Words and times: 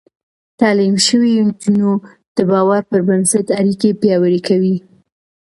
تعليم 0.59 0.95
شوې 1.07 1.31
نجونې 1.47 1.93
د 2.35 2.37
باور 2.51 2.81
پر 2.89 2.99
بنسټ 3.07 3.47
اړيکې 3.59 3.89
پياوړې 4.01 4.39
کوي. 4.47 4.75